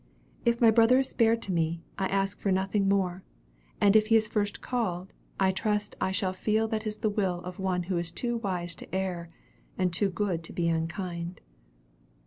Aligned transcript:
If 0.45 0.59
my 0.59 0.71
brother 0.71 0.97
is 0.97 1.09
spared 1.09 1.43
to 1.43 1.51
me, 1.51 1.83
I 1.95 2.07
ask 2.07 2.39
for 2.39 2.51
nothing 2.51 2.89
more. 2.89 3.23
And 3.79 3.95
if 3.95 4.07
he 4.07 4.15
is 4.15 4.27
first 4.27 4.59
called, 4.59 5.13
I 5.39 5.51
trust 5.51 5.95
I 6.01 6.11
shall 6.11 6.33
feel 6.33 6.67
that 6.69 6.81
it 6.81 6.87
is 6.87 6.97
the 6.97 7.07
will 7.11 7.39
of 7.41 7.59
One 7.59 7.83
who 7.83 7.97
is 7.99 8.09
too 8.09 8.37
wise 8.37 8.73
to 8.77 8.95
err, 8.95 9.29
and 9.77 9.93
too 9.93 10.09
good 10.09 10.43
to 10.45 10.53
be 10.53 10.67
unkind." 10.69 11.39